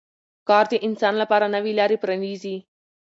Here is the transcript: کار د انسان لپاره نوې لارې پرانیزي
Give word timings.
کار 0.47 0.65
د 0.71 0.73
انسان 0.87 1.13
لپاره 1.21 1.45
نوې 1.55 1.73
لارې 1.79 1.97
پرانیزي 2.03 2.55